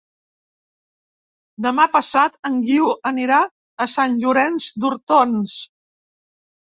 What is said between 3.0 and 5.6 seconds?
anirà a Sant Llorenç d'Hortons.